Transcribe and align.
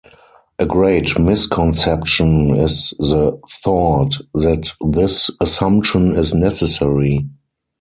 A 0.57 0.65
great 0.65 1.19
misconception 1.19 2.55
is 2.55 2.89
the 2.97 3.39
thought 3.63 4.15
that 4.33 4.73
this 4.83 5.29
assumption 5.39 6.15
is 6.15 6.33
necessary. 6.33 7.27